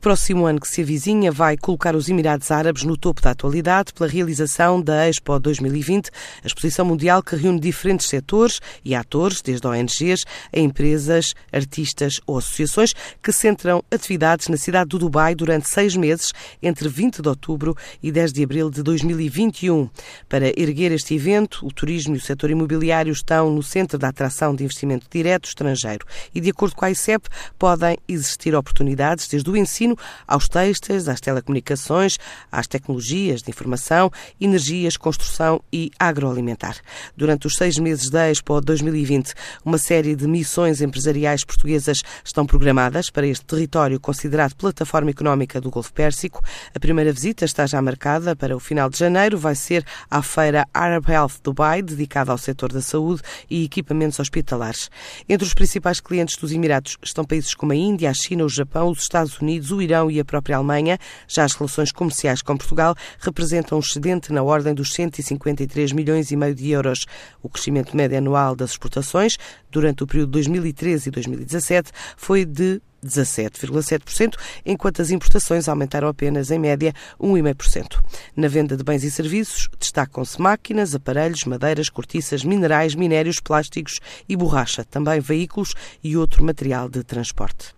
O 0.00 0.08
próximo 0.10 0.46
ano 0.46 0.58
que 0.58 0.66
se 0.66 0.80
avizinha 0.80 1.30
vai 1.30 1.58
colocar 1.58 1.94
os 1.94 2.08
Emirados 2.08 2.50
Árabes 2.50 2.84
no 2.84 2.96
topo 2.96 3.20
da 3.20 3.32
atualidade 3.32 3.92
pela 3.92 4.08
realização 4.08 4.80
da 4.80 5.06
Expo 5.06 5.38
2020, 5.38 6.08
a 6.42 6.46
exposição 6.46 6.86
mundial 6.86 7.22
que 7.22 7.36
reúne 7.36 7.60
diferentes 7.60 8.06
setores 8.06 8.60
e 8.82 8.94
atores, 8.94 9.42
desde 9.42 9.66
ONGs 9.66 10.24
a 10.56 10.58
empresas, 10.58 11.34
artistas 11.52 12.18
ou 12.26 12.38
associações, 12.38 12.94
que 13.22 13.30
centram 13.30 13.84
atividades 13.90 14.48
na 14.48 14.56
cidade 14.56 14.88
do 14.88 14.98
Dubai 14.98 15.34
durante 15.34 15.68
seis 15.68 15.94
meses, 15.94 16.32
entre 16.62 16.88
20 16.88 17.20
de 17.20 17.28
outubro 17.28 17.76
e 18.02 18.10
10 18.10 18.32
de 18.32 18.42
abril 18.42 18.70
de 18.70 18.82
2021. 18.82 19.86
Para 20.30 20.48
erguer 20.58 20.92
este 20.92 21.14
evento, 21.14 21.66
o 21.66 21.70
turismo 21.70 22.14
e 22.14 22.18
o 22.18 22.22
setor 22.22 22.48
imobiliário 22.50 23.12
estão 23.12 23.50
no 23.50 23.62
centro 23.62 23.98
da 23.98 24.08
atração 24.08 24.54
de 24.54 24.64
investimento 24.64 25.06
direto 25.10 25.46
estrangeiro 25.46 26.06
e, 26.34 26.40
de 26.40 26.48
acordo 26.48 26.74
com 26.74 26.86
a 26.86 26.90
ICEP, 26.90 27.28
podem 27.58 27.98
existir 28.08 28.54
oportunidades 28.54 29.28
desde 29.28 29.50
o 29.50 29.54
ensino 29.54 29.89
aos 30.26 30.48
textos, 30.48 31.08
às 31.08 31.20
telecomunicações, 31.20 32.18
às 32.50 32.66
tecnologias 32.66 33.42
de 33.42 33.50
informação, 33.50 34.10
energias, 34.40 34.96
construção 34.96 35.62
e 35.72 35.90
agroalimentar. 35.98 36.76
Durante 37.16 37.46
os 37.46 37.54
seis 37.54 37.78
meses 37.78 38.10
da 38.10 38.30
Expo 38.30 38.60
2020, 38.60 39.34
uma 39.64 39.78
série 39.78 40.14
de 40.14 40.26
missões 40.26 40.80
empresariais 40.80 41.44
portuguesas 41.44 42.02
estão 42.24 42.46
programadas 42.46 43.10
para 43.10 43.26
este 43.26 43.44
território 43.44 44.00
considerado 44.00 44.54
plataforma 44.54 45.10
económica 45.10 45.60
do 45.60 45.70
Golfo 45.70 45.92
Pérsico. 45.92 46.42
A 46.74 46.80
primeira 46.80 47.12
visita 47.12 47.44
está 47.44 47.66
já 47.66 47.80
marcada 47.80 48.34
para 48.36 48.56
o 48.56 48.60
final 48.60 48.88
de 48.88 48.98
janeiro, 48.98 49.38
vai 49.38 49.54
ser 49.54 49.84
à 50.10 50.22
feira 50.22 50.66
Arab 50.72 51.08
Health 51.08 51.40
Dubai, 51.42 51.82
dedicada 51.82 52.32
ao 52.32 52.38
setor 52.38 52.72
da 52.72 52.80
saúde 52.80 53.22
e 53.48 53.64
equipamentos 53.64 54.18
hospitalares. 54.18 54.90
Entre 55.28 55.46
os 55.46 55.54
principais 55.54 56.00
clientes 56.00 56.36
dos 56.36 56.52
Emirados 56.52 56.96
estão 57.02 57.24
países 57.24 57.54
como 57.54 57.72
a 57.72 57.76
Índia, 57.76 58.10
a 58.10 58.14
China, 58.14 58.44
o 58.44 58.48
Japão, 58.48 58.90
os 58.90 59.02
Estados 59.02 59.38
Unidos, 59.38 59.70
o 59.70 59.79
Irão 59.80 60.10
e 60.10 60.20
a 60.20 60.24
própria 60.24 60.56
Alemanha. 60.56 60.98
Já 61.26 61.44
as 61.44 61.54
relações 61.54 61.92
comerciais 61.92 62.42
com 62.42 62.56
Portugal 62.56 62.94
representam 63.18 63.78
um 63.78 63.80
excedente 63.80 64.32
na 64.32 64.42
ordem 64.42 64.74
dos 64.74 64.92
153 64.92 65.92
milhões 65.92 66.30
e 66.30 66.36
meio 66.36 66.54
de 66.54 66.70
euros. 66.70 67.06
O 67.42 67.48
crescimento 67.48 67.96
médio 67.96 68.18
anual 68.18 68.54
das 68.54 68.70
exportações 68.70 69.36
durante 69.70 70.02
o 70.02 70.06
período 70.06 70.32
2013 70.32 71.08
e 71.08 71.12
2017 71.12 71.90
foi 72.16 72.44
de 72.44 72.80
17,7%, 73.04 74.34
enquanto 74.64 75.02
as 75.02 75.10
importações 75.10 75.68
aumentaram 75.68 76.08
apenas, 76.08 76.50
em 76.50 76.58
média, 76.58 76.92
1,5%. 77.20 78.00
Na 78.36 78.48
venda 78.48 78.76
de 78.76 78.84
bens 78.84 79.04
e 79.04 79.10
serviços, 79.10 79.68
destacam-se 79.78 80.40
máquinas, 80.40 80.94
aparelhos, 80.94 81.44
madeiras, 81.44 81.88
cortiças, 81.88 82.44
minerais, 82.44 82.94
minérios, 82.94 83.40
plásticos 83.40 84.00
e 84.28 84.36
borracha, 84.36 84.84
também 84.84 85.20
veículos 85.20 85.74
e 86.02 86.16
outro 86.16 86.44
material 86.44 86.88
de 86.88 87.02
transporte. 87.02 87.74